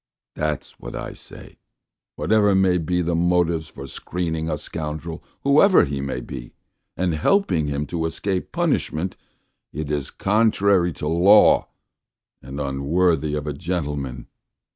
That's 0.33 0.79
what 0.79 0.95
I 0.95 1.13
say: 1.13 1.59
whatever 2.15 2.55
may 2.55 2.79
be 2.79 3.03
the 3.03 3.13
motives 3.13 3.67
for 3.67 3.85
screening 3.85 4.49
a 4.49 4.57
scoundrel, 4.57 5.23
whoever 5.41 5.85
he 5.85 6.01
may 6.01 6.21
be, 6.21 6.55
and 6.97 7.13
helping 7.13 7.67
him 7.67 7.85
to 7.85 8.07
escape 8.07 8.51
punishment, 8.51 9.15
it 9.71 9.91
is 9.91 10.09
contrary 10.09 10.91
to 10.93 11.07
law 11.07 11.67
and 12.41 12.59
unworthy 12.59 13.35
of 13.35 13.45
a 13.45 13.53
gentleman. 13.53 14.25